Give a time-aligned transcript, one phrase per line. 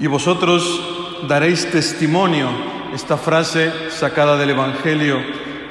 [0.00, 0.80] Y vosotros
[1.28, 2.48] daréis testimonio.
[2.94, 5.18] Esta frase sacada del Evangelio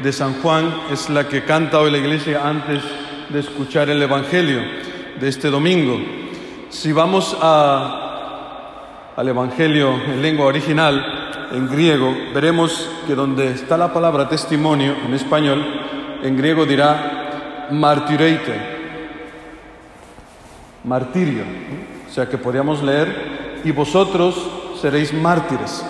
[0.04, 2.84] de San Juan es la que canta hoy la iglesia antes
[3.30, 4.62] de escuchar el Evangelio
[5.20, 6.00] de este domingo.
[6.70, 14.30] Si vamos al Evangelio en lengua original, en griego, veremos que donde está la palabra
[14.30, 15.66] testimonio en español,
[16.21, 18.54] en griego dirá martireite,
[20.84, 21.46] martirio.
[22.07, 24.36] O sea que podríamos leer, y vosotros
[24.81, 25.84] seréis mártires.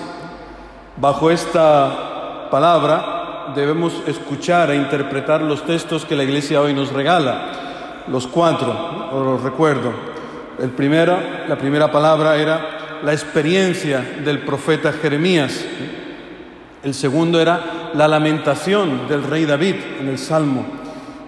[0.98, 8.04] Bajo esta palabra debemos escuchar e interpretar los textos que la Iglesia hoy nos regala.
[8.08, 9.92] Los cuatro, os los recuerdo.
[10.60, 15.64] El primero, la primera palabra era la experiencia del profeta Jeremías.
[16.84, 20.66] El segundo era la lamentación del rey David en el Salmo.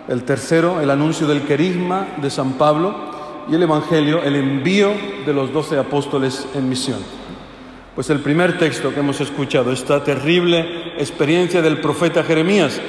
[0.07, 3.10] El tercero, el anuncio del querigma de San Pablo.
[3.51, 4.93] Y el Evangelio, el envío
[5.25, 6.99] de los doce apóstoles en misión.
[7.93, 12.79] Pues el primer texto que hemos escuchado, esta terrible experiencia del profeta Jeremías,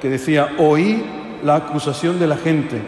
[0.00, 1.04] que decía, oí
[1.44, 2.80] la acusación de la gente,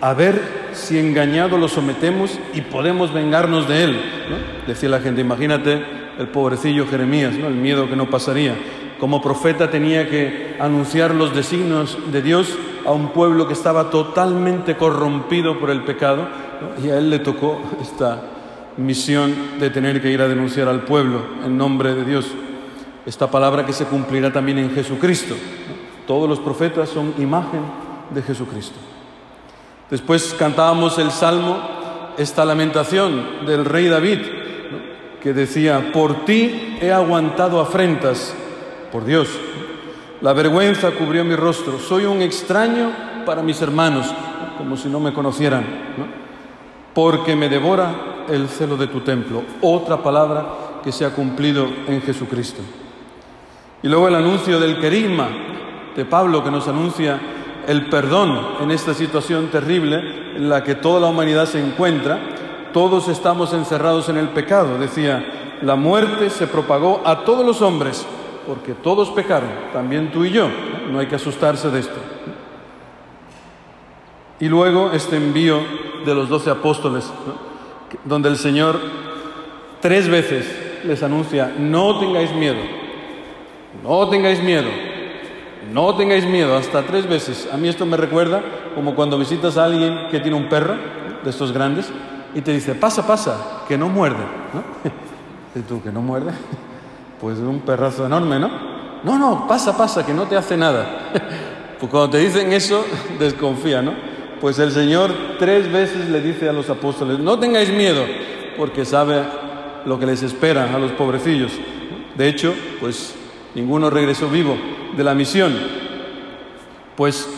[0.00, 0.42] a ver
[0.72, 4.00] si engañado lo sometemos y podemos vengarnos de él.
[4.66, 5.80] Decía la gente, imagínate
[6.18, 7.46] el pobrecillo Jeremías, ¿no?
[7.46, 8.56] el miedo que no pasaría.
[8.98, 14.76] Como profeta tenía que anunciar los designios de Dios a un pueblo que estaba totalmente
[14.76, 16.26] corrompido por el pecado
[16.82, 18.20] y a él le tocó esta
[18.76, 22.26] misión de tener que ir a denunciar al pueblo en nombre de Dios.
[23.04, 25.34] Esta palabra que se cumplirá también en Jesucristo.
[26.06, 27.60] Todos los profetas son imagen
[28.10, 28.78] de Jesucristo.
[29.90, 31.58] Después cantábamos el salmo,
[32.16, 34.18] esta lamentación del rey David,
[35.22, 38.34] que decía, por ti he aguantado afrentas,
[38.92, 39.28] por Dios.
[40.20, 42.90] La vergüenza cubrió mi rostro, soy un extraño
[43.24, 44.06] para mis hermanos,
[44.56, 45.64] como si no me conocieran,
[46.98, 49.44] porque me devora el celo de tu templo.
[49.60, 52.60] Otra palabra que se ha cumplido en Jesucristo.
[53.84, 55.28] Y luego el anuncio del querigma
[55.94, 57.20] de Pablo que nos anuncia
[57.68, 60.00] el perdón en esta situación terrible
[60.34, 62.18] en la que toda la humanidad se encuentra.
[62.72, 64.76] Todos estamos encerrados en el pecado.
[64.76, 65.24] Decía,
[65.62, 68.04] la muerte se propagó a todos los hombres
[68.44, 70.48] porque todos pecaron, también tú y yo.
[70.90, 72.00] No hay que asustarse de esto.
[74.40, 75.60] Y luego este envío
[76.08, 77.04] de los doce apóstoles,
[78.04, 78.80] donde el Señor
[79.80, 80.46] tres veces
[80.84, 82.60] les anuncia, no tengáis miedo,
[83.82, 84.68] no tengáis miedo,
[85.72, 87.48] no tengáis miedo, hasta tres veces.
[87.52, 88.42] A mí esto me recuerda
[88.74, 90.74] como cuando visitas a alguien que tiene un perro
[91.22, 91.90] de estos grandes
[92.34, 94.24] y te dice, pasa, pasa, que no muerde.
[94.54, 94.62] ¿no?
[95.60, 96.32] ¿Y tú, que no muerde?
[97.20, 98.48] Pues es un perrazo enorme, ¿no?
[99.02, 101.10] No, no, pasa, pasa, que no te hace nada.
[101.80, 102.84] Pues cuando te dicen eso,
[103.20, 103.92] desconfía, ¿no?
[104.40, 108.04] Pues el Señor tres veces le dice a los apóstoles, no tengáis miedo,
[108.56, 109.22] porque sabe
[109.84, 111.52] lo que les espera a los pobrecillos.
[112.16, 113.14] De hecho, pues
[113.54, 114.56] ninguno regresó vivo
[114.96, 115.54] de la misión.
[116.96, 117.28] Pues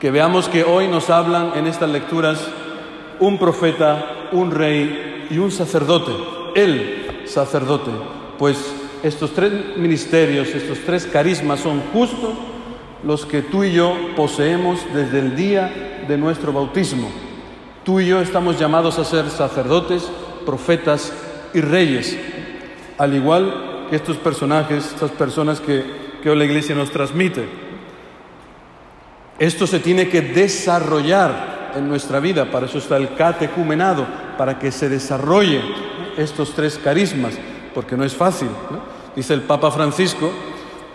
[0.00, 2.46] que veamos que hoy nos hablan en estas lecturas
[3.18, 6.12] un profeta, un rey y un sacerdote,
[6.54, 7.90] el sacerdote.
[8.38, 8.58] Pues
[9.02, 12.34] estos tres ministerios, estos tres carismas son justos
[13.02, 17.08] los que tú y yo poseemos desde el día de nuestro bautismo.
[17.84, 20.10] Tú y yo estamos llamados a ser sacerdotes,
[20.44, 21.12] profetas
[21.54, 22.18] y reyes,
[22.98, 25.84] al igual que estos personajes, estas personas que,
[26.22, 27.48] que hoy la iglesia nos transmite.
[29.38, 34.06] Esto se tiene que desarrollar en nuestra vida, para eso está el catecumenado,
[34.38, 35.60] para que se desarrolle
[36.16, 37.34] estos tres carismas,
[37.74, 38.48] porque no es fácil.
[39.14, 40.30] Dice el Papa Francisco,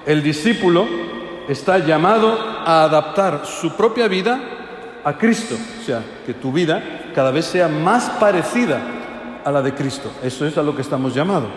[0.05, 0.87] el discípulo
[1.47, 4.39] está llamado a adaptar su propia vida
[5.03, 8.79] a Cristo, o sea, que tu vida cada vez sea más parecida
[9.43, 10.11] a la de Cristo.
[10.23, 11.49] Eso es a lo que estamos llamados.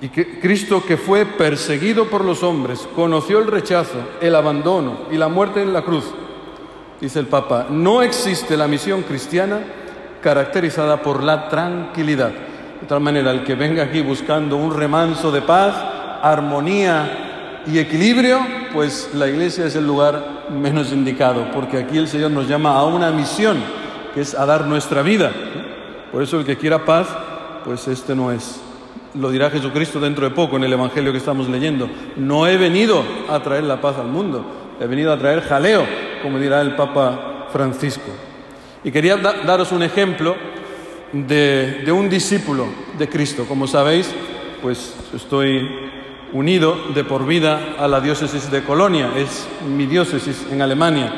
[0.00, 5.16] Y que Cristo que fue perseguido por los hombres, conoció el rechazo, el abandono y
[5.16, 6.04] la muerte en la cruz.
[7.00, 9.60] Dice el Papa, no existe la misión cristiana
[10.22, 12.30] caracterizada por la tranquilidad.
[12.80, 15.74] De tal manera, el que venga aquí buscando un remanso de paz,
[16.22, 17.25] armonía
[17.66, 18.40] y equilibrio,
[18.72, 22.84] pues la iglesia es el lugar menos indicado, porque aquí el Señor nos llama a
[22.84, 23.58] una misión,
[24.14, 25.32] que es a dar nuestra vida.
[26.12, 27.08] Por eso el que quiera paz,
[27.64, 28.60] pues este no es.
[29.14, 31.88] Lo dirá Jesucristo dentro de poco en el Evangelio que estamos leyendo.
[32.16, 34.44] No he venido a traer la paz al mundo,
[34.80, 35.84] he venido a traer jaleo,
[36.22, 38.10] como dirá el Papa Francisco.
[38.84, 40.36] Y quería daros un ejemplo
[41.12, 42.66] de, de un discípulo
[42.96, 43.46] de Cristo.
[43.48, 44.14] Como sabéis,
[44.62, 45.68] pues estoy
[46.36, 51.12] unido de por vida a la diócesis de Colonia, es mi diócesis en Alemania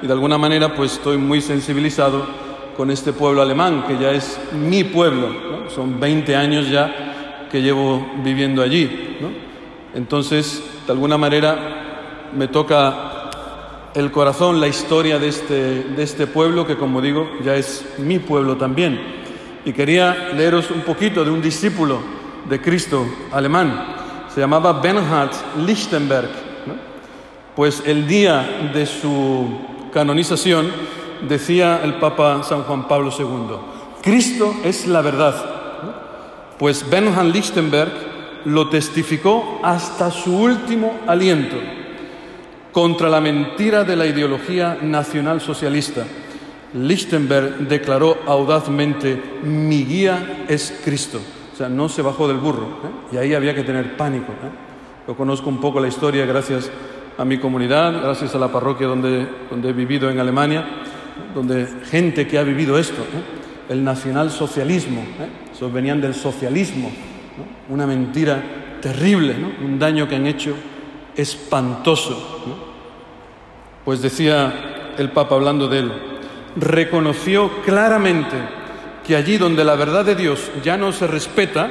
[0.00, 2.24] y de alguna manera pues estoy muy sensibilizado
[2.76, 5.68] con este pueblo alemán, que ya es mi pueblo.
[5.74, 9.18] Son 20 años ya que llevo viviendo allí.
[9.92, 13.28] Entonces, de alguna manera, me toca
[13.92, 18.20] el corazón la historia de este, de este pueblo, que como digo, ya es mi
[18.20, 19.00] pueblo también.
[19.64, 21.98] Y quería leeros un poquito de un discípulo
[22.48, 23.99] de Cristo alemán.
[24.34, 25.32] Se llamaba Bernhard
[25.66, 26.30] Lichtenberg.
[27.56, 29.48] Pues el día de su
[29.92, 30.70] canonización
[31.28, 33.56] decía el Papa San Juan Pablo II,
[34.02, 35.34] Cristo es la verdad.
[36.58, 37.90] Pues Bernhard Lichtenberg
[38.44, 41.56] lo testificó hasta su último aliento
[42.72, 46.04] contra la mentira de la ideología nacional socialista.
[46.72, 51.20] Lichtenberg declaró audazmente, mi guía es Cristo.
[51.60, 52.62] Sea, no se bajó del burro.
[52.62, 52.88] ¿eh?
[53.12, 54.32] Y ahí había que tener pánico.
[54.32, 55.06] ¿eh?
[55.06, 56.70] Yo conozco un poco la historia gracias
[57.18, 60.64] a mi comunidad, gracias a la parroquia donde, donde he vivido en Alemania,
[61.34, 63.68] donde gente que ha vivido esto, ¿eh?
[63.68, 65.04] el nacionalsocialismo,
[65.52, 66.90] esos venían del socialismo,
[67.68, 68.42] una mentira
[68.80, 70.54] terrible, un daño que han hecho
[71.14, 72.40] espantoso.
[73.84, 75.92] Pues decía el Papa hablando de él,
[76.56, 78.59] reconoció claramente
[79.06, 81.68] que allí donde la verdad de Dios ya no se respeta,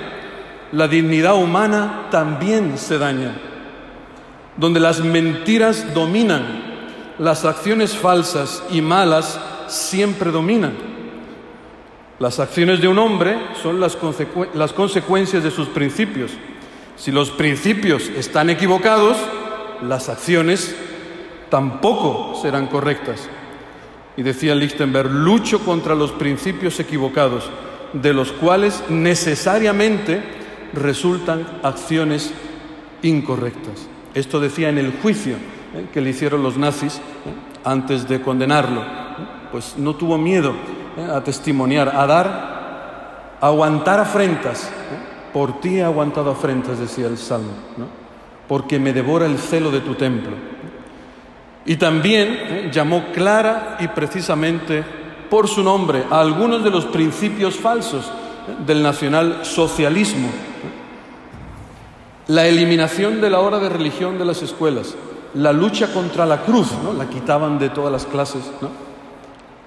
[0.71, 3.35] la dignidad humana también se daña.
[4.57, 6.45] Donde las mentiras dominan,
[7.17, 10.73] las acciones falsas y malas siempre dominan.
[12.19, 13.97] Las acciones de un hombre son las,
[14.53, 16.31] las consecuencias de sus principios.
[16.97, 19.15] Si los principios están equivocados,
[19.81, 20.75] las acciones
[21.49, 23.29] tampoco serán correctas.
[24.19, 27.49] Y decía Lichtenberg, lucho contra los principios equivocados,
[27.93, 30.21] de los cuales necesariamente
[30.73, 32.33] resultan acciones
[33.01, 33.87] incorrectas.
[34.13, 35.35] Esto decía en el juicio
[35.73, 35.85] ¿eh?
[35.93, 36.99] que le hicieron los nazis ¿eh?
[37.63, 38.83] antes de condenarlo.
[39.53, 40.53] Pues no tuvo miedo
[40.97, 41.07] ¿eh?
[41.15, 44.69] a testimoniar, a dar, a aguantar afrentas.
[45.31, 47.53] Por ti he aguantado afrentas, decía el Salmo,
[48.49, 50.58] porque me devora el celo de tu templo.
[51.65, 54.83] Y también eh, llamó clara y precisamente
[55.29, 60.29] por su nombre a algunos de los principios falsos eh, del nacionalsocialismo.
[62.27, 64.95] La eliminación de la hora de religión de las escuelas,
[65.33, 66.93] la lucha contra la cruz, ¿no?
[66.93, 68.43] la quitaban de todas las clases,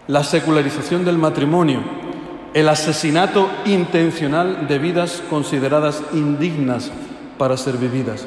[0.06, 1.80] la secularización del matrimonio,
[2.54, 6.90] el asesinato intencional de vidas consideradas indignas
[7.36, 8.26] para ser vividas,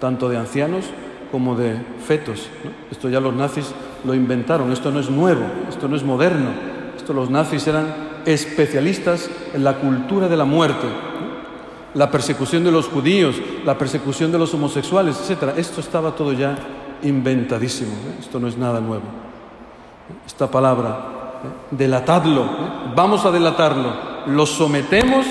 [0.00, 0.86] tanto de ancianos
[1.30, 1.76] como de
[2.06, 2.48] fetos.
[2.90, 3.72] Esto ya los nazis
[4.04, 6.50] lo inventaron, esto no es nuevo, esto no es moderno.
[6.96, 7.94] Esto los nazis eran
[8.24, 10.88] especialistas en la cultura de la muerte,
[11.94, 15.54] la persecución de los judíos, la persecución de los homosexuales, etc.
[15.56, 16.56] Esto estaba todo ya
[17.02, 18.16] inventadísimo, ¿eh?
[18.18, 19.04] esto no es nada nuevo.
[20.26, 21.48] Esta palabra, ¿eh?
[21.70, 22.92] delatadlo, ¿eh?
[22.96, 23.92] vamos a delatarlo,
[24.26, 25.26] lo sometemos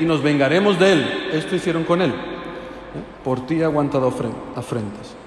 [0.00, 1.30] y nos vengaremos de él.
[1.32, 2.12] Esto hicieron con él.
[3.22, 4.12] Por ti ha aguantado
[4.56, 5.19] afrentas.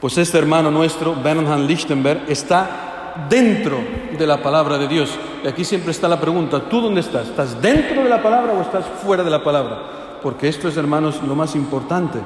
[0.00, 3.78] Pues este hermano nuestro, Bernhard Lichtenberg, está dentro
[4.16, 5.10] de la palabra de Dios.
[5.42, 7.28] Y aquí siempre está la pregunta, ¿tú dónde estás?
[7.28, 10.18] ¿Estás dentro de la palabra o estás fuera de la palabra?
[10.22, 12.18] Porque esto es, hermanos, lo más importante.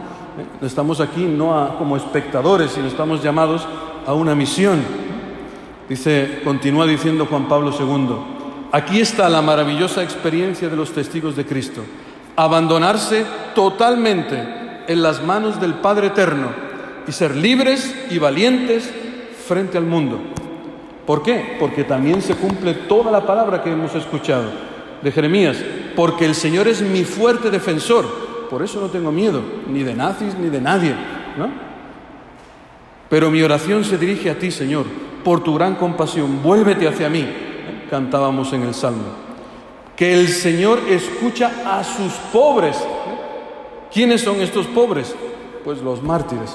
[0.60, 3.66] Estamos aquí no como espectadores, sino estamos llamados
[4.04, 4.82] a una misión.
[5.88, 8.16] Dice, continúa diciendo Juan Pablo II,
[8.72, 11.82] aquí está la maravillosa experiencia de los testigos de Cristo.
[12.34, 16.69] Abandonarse totalmente en las manos del Padre Eterno
[17.10, 18.88] y ser libres y valientes
[19.48, 20.20] frente al mundo.
[21.04, 21.56] ¿Por qué?
[21.58, 24.44] Porque también se cumple toda la palabra que hemos escuchado
[25.02, 25.56] de Jeremías,
[25.96, 28.06] porque el Señor es mi fuerte defensor,
[28.48, 30.94] por eso no tengo miedo, ni de nazis ni de nadie,
[31.36, 31.48] ¿no?
[33.08, 34.84] Pero mi oración se dirige a ti, Señor,
[35.24, 37.26] por tu gran compasión, vuélvete hacia mí,
[37.90, 39.16] cantábamos en el Salmo.
[39.96, 42.76] Que el Señor escucha a sus pobres.
[43.92, 45.12] ¿Quiénes son estos pobres?
[45.64, 46.54] Pues los mártires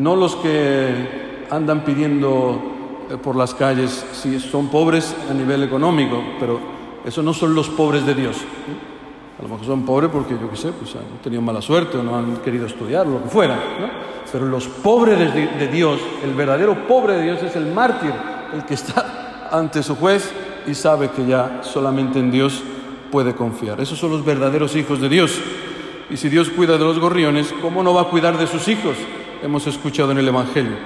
[0.00, 2.60] no los que andan pidiendo
[3.10, 6.58] eh, por las calles, si son pobres a nivel económico, pero
[7.04, 8.36] esos no son los pobres de Dios.
[9.38, 12.02] A lo mejor son pobres porque, yo qué sé, pues han tenido mala suerte o
[12.02, 13.58] no han querido estudiar, lo que fuera.
[14.30, 18.12] Pero los pobres de Dios, el verdadero pobre de Dios es el mártir,
[18.54, 20.32] el que está ante su juez
[20.66, 22.62] y sabe que ya solamente en Dios
[23.10, 23.80] puede confiar.
[23.80, 25.40] Esos son los verdaderos hijos de Dios.
[26.10, 28.96] Y si Dios cuida de los gorriones, ¿cómo no va a cuidar de sus hijos?
[29.42, 30.76] Hemos escuchado en el Evangelio,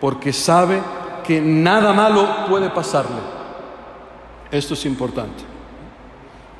[0.00, 0.80] porque sabe
[1.24, 3.16] que nada malo puede pasarle.
[4.50, 5.44] Esto es importante.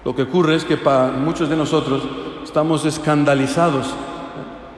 [0.04, 2.02] Lo que ocurre es que para muchos de nosotros
[2.44, 3.94] estamos escandalizados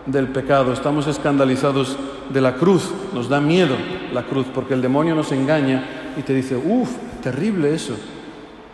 [0.07, 1.97] del pecado, estamos escandalizados
[2.31, 3.77] de la cruz, nos da miedo
[4.13, 6.91] la cruz, porque el demonio nos engaña y te dice, uff,
[7.23, 7.95] terrible eso,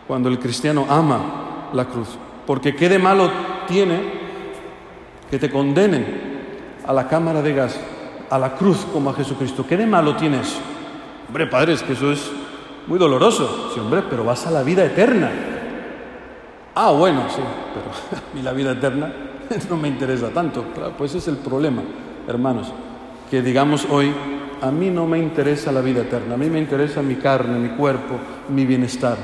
[0.06, 2.08] cuando el cristiano ama la cruz.
[2.46, 3.30] Porque qué de malo
[3.66, 4.26] tiene
[5.30, 6.35] que te condenen
[6.86, 7.78] a la cámara de gas,
[8.30, 9.64] a la cruz como a Jesucristo.
[9.68, 10.58] ¿Qué de malo tiene eso?
[11.26, 12.30] Hombre, padre, es que eso es
[12.86, 13.70] muy doloroso.
[13.74, 15.30] Sí, hombre, pero vas a la vida eterna.
[16.74, 17.42] Ah, bueno, sí,
[17.74, 19.12] pero a mí la vida eterna
[19.70, 20.64] no me interesa tanto.
[20.96, 21.82] pues ese es el problema,
[22.28, 22.72] hermanos,
[23.30, 24.12] que digamos hoy,
[24.60, 27.70] a mí no me interesa la vida eterna, a mí me interesa mi carne, mi
[27.70, 29.16] cuerpo, mi bienestar.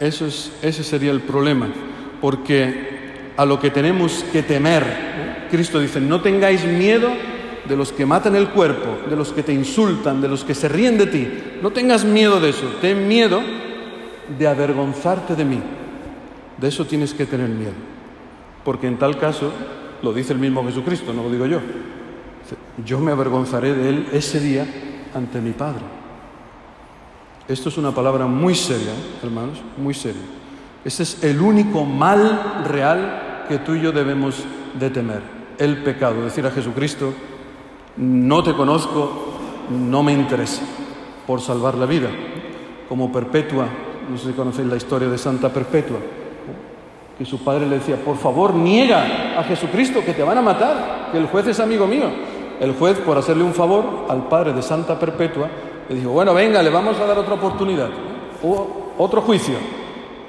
[0.00, 1.68] Eso es, ese sería el problema,
[2.20, 5.13] porque a lo que tenemos que temer,
[5.54, 7.10] Cristo dice, no tengáis miedo
[7.68, 10.68] de los que matan el cuerpo, de los que te insultan, de los que se
[10.68, 11.28] ríen de ti.
[11.62, 13.40] No tengas miedo de eso, ten miedo
[14.38, 15.60] de avergonzarte de mí.
[16.58, 17.72] De eso tienes que tener miedo.
[18.64, 19.52] Porque en tal caso,
[20.02, 21.60] lo dice el mismo Jesucristo, no lo digo yo,
[22.84, 24.66] yo me avergonzaré de él ese día
[25.14, 25.82] ante mi Padre.
[27.46, 28.92] Esto es una palabra muy seria,
[29.22, 30.22] hermanos, muy seria.
[30.84, 34.44] Ese es el único mal real que tú y yo debemos
[34.78, 35.20] de temer,
[35.58, 36.22] el pecado.
[36.22, 37.12] Decir a Jesucristo,
[37.96, 39.10] no te conozco,
[39.70, 40.62] no me interesa,
[41.26, 42.08] por salvar la vida.
[42.88, 43.66] Como Perpetua,
[44.10, 45.98] no sé si conocéis la historia de Santa Perpetua,
[47.16, 51.10] que su padre le decía, por favor, niega a Jesucristo que te van a matar,
[51.12, 52.10] que el juez es amigo mío.
[52.60, 55.48] El juez, por hacerle un favor al padre de Santa Perpetua,
[55.88, 57.88] le dijo, bueno, venga, le vamos a dar otra oportunidad,
[58.98, 59.54] otro juicio.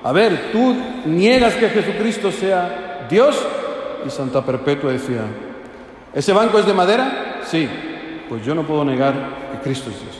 [0.04, 3.36] A ver, tú niegas que Jesucristo sea Dios.
[4.06, 5.22] Y Santa Perpetua decía,
[6.14, 7.42] ¿ese banco es de madera?
[7.46, 7.68] Sí.
[8.30, 9.14] Pues yo no puedo negar
[9.52, 10.16] que Cristo es Dios,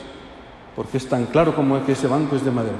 [0.74, 2.76] porque es tan claro como es que ese banco es de madera.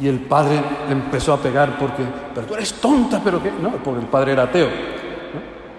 [0.00, 3.70] Y el padre le empezó a pegar porque, pero tú eres tonta, pero qué, no,
[3.82, 4.68] porque el padre era ateo.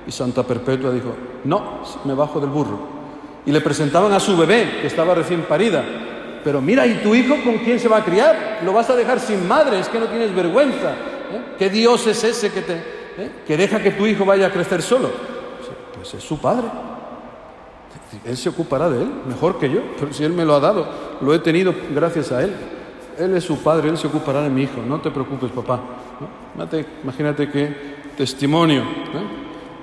[0.06, 1.16] Y Santa Perpetua dijo,
[1.46, 3.00] no, me bajo del burro.
[3.46, 5.84] Y le presentaban a su bebé, que estaba recién parida.
[6.44, 8.60] Pero mira, ¿y tu hijo con quién se va a criar?
[8.64, 10.92] Lo vas a dejar sin madre, es que no tienes vergüenza.
[10.92, 11.56] ¿eh?
[11.58, 13.32] ¿Qué Dios es ese que, te, eh?
[13.46, 15.10] que deja que tu hijo vaya a crecer solo?
[15.96, 16.68] Pues es su padre.
[18.26, 20.88] Él se ocupará de él, mejor que yo, pero si Él me lo ha dado,
[21.22, 22.56] lo he tenido gracias a Él.
[23.20, 25.80] Él es su padre, Él se ocupará de mi hijo, no te preocupes, papá.
[27.04, 28.84] Imagínate, qué testimonio.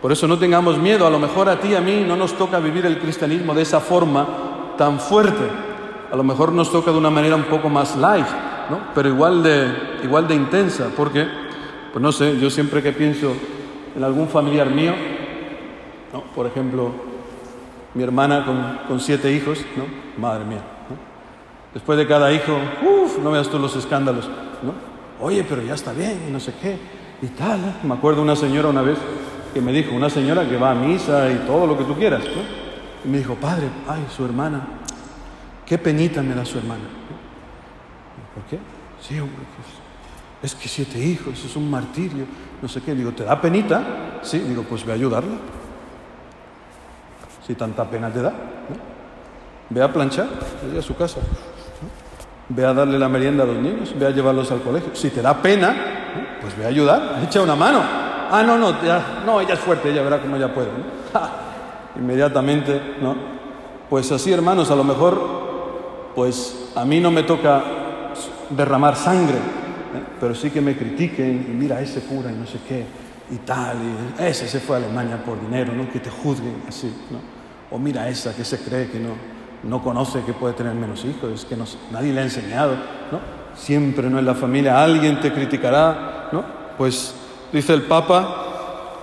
[0.02, 2.37] Por eso no tengamos miedo, a lo mejor a ti y a mí no nos
[2.37, 5.45] toca vivir el cristianismo de esa forma tan fuerte.
[6.11, 8.26] A lo mejor nos toca de una manera un poco más light,
[8.71, 8.88] ¿no?
[8.95, 11.26] pero igual de, igual de intensa, porque,
[11.93, 13.35] pues no sé, yo siempre que pienso
[13.97, 14.95] en algún familiar mío,
[16.12, 16.23] ¿no?
[16.35, 16.90] por ejemplo,
[17.95, 19.85] mi hermana con, con siete hijos, ¿no?
[20.21, 20.62] madre mía,
[21.73, 24.26] Después de cada hijo, uff, no veas tú los escándalos,
[24.62, 24.73] ¿no?
[25.21, 26.78] Oye, pero ya está bien, y no sé qué,
[27.21, 27.81] y tal.
[27.83, 28.97] Me acuerdo una señora una vez
[29.52, 32.23] que me dijo, una señora que va a misa y todo lo que tú quieras.
[33.05, 34.66] Y me dijo, padre, ay, su hermana,
[35.66, 36.85] qué penita me da su hermana.
[38.35, 38.59] ¿Por qué?
[39.00, 39.86] Sí, hombre, pues,
[40.43, 42.26] es que siete hijos, es un martirio,
[42.61, 42.95] no sé qué.
[42.95, 44.19] Digo, ¿te da penita?
[44.23, 45.37] Sí, digo, pues ve a ayudarla.
[47.47, 48.33] Si tanta pena te da,
[49.71, 50.26] ve a planchar,
[50.73, 51.21] ve a su casa.
[52.49, 54.95] Ve a darle la merienda a los niños, ve a llevarlos al colegio.
[54.95, 55.75] Si te da pena,
[56.40, 57.81] pues ve a ayudar, echa una mano.
[58.31, 58.75] Ah, no, no,
[59.25, 60.69] no, ella es fuerte, ella verá cómo ella puede.
[61.97, 63.14] Inmediatamente, ¿no?
[63.88, 67.62] Pues así, hermanos, a lo mejor, pues a mí no me toca
[68.50, 69.38] derramar sangre.
[70.20, 72.85] Pero sí que me critiquen y mira, ese cura y no sé qué,
[73.30, 75.90] y tal, y ese se fue a Alemania por dinero, ¿no?
[75.90, 77.18] Que te juzguen así, ¿no?
[77.70, 79.11] O mira esa que se cree que no,
[79.64, 81.56] no conoce que puede tener menos hijos, es que
[81.90, 82.75] nadie le ha enseñado,
[83.11, 83.20] ¿no?
[83.56, 86.44] Siempre no en la familia alguien te criticará, ¿no?
[86.76, 87.14] Pues
[87.52, 88.46] dice el Papa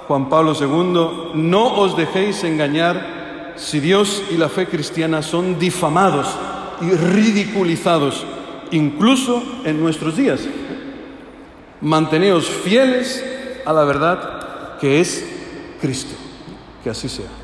[0.08, 6.28] Juan Pablo II, no os dejéis engañar si Dios y la fe cristiana son difamados
[6.82, 8.26] y ridiculizados,
[8.72, 10.42] incluso en nuestros días.
[11.84, 13.24] Manteneos fieles
[13.66, 15.26] a la verdad que es
[15.82, 16.16] Cristo.
[16.82, 17.43] Que así sea.